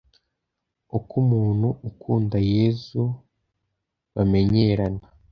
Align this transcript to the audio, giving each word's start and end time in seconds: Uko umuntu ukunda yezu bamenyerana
Uko 0.97 1.13
umuntu 1.23 1.67
ukunda 1.89 2.37
yezu 2.53 3.03
bamenyerana 4.15 5.03